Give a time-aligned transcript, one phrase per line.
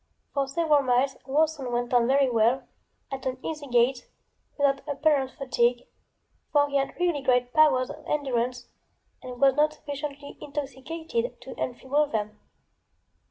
[0.33, 2.63] For several miles Worson went on very well,
[3.11, 4.09] at an easy gait,
[4.57, 5.83] without apparent fatigue,
[6.51, 8.67] for he had really great powers of endurance
[9.21, 12.39] and was not sufficiently intoxicated to enfeeble them.